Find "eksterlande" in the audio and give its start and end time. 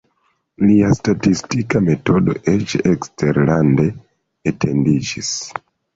2.93-3.87